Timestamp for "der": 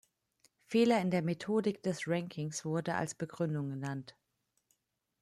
1.11-1.21